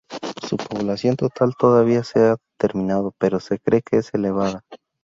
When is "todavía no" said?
1.55-2.03